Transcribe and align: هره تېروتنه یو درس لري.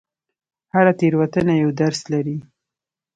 هره 0.73 0.93
تېروتنه 0.99 1.53
یو 1.63 1.69
درس 1.81 2.01
لري. 2.13 2.37